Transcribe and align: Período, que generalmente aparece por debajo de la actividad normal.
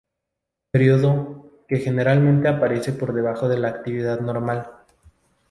Período, 0.71 1.61
que 1.67 1.77
generalmente 1.77 2.47
aparece 2.47 2.91
por 2.91 3.13
debajo 3.13 3.47
de 3.47 3.59
la 3.59 3.67
actividad 3.67 4.19
normal. 4.19 4.67